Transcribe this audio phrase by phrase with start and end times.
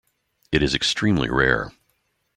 [0.51, 1.71] It is extremely rare.